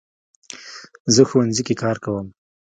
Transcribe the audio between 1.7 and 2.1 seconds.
کار